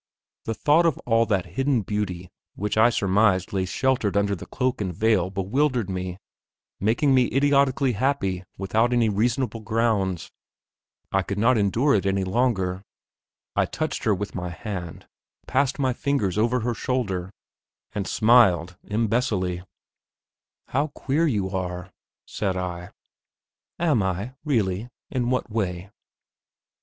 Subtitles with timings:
[0.45, 4.81] The thought of all the hidden beauty which I surmised lay sheltered under the cloak
[4.81, 6.17] and veil bewildered me,
[6.79, 10.31] making me idiotically happy without any reasonable grounds.
[11.11, 12.81] I could not endure it any longer;
[13.55, 15.05] I touched her with my hand,
[15.45, 17.31] passed my fingers over her shoulder,
[17.93, 19.61] and smiled imbecilely.
[20.69, 21.91] "How queer you are,"
[22.25, 22.89] said I.
[23.77, 25.91] "Am I, really; in what way?"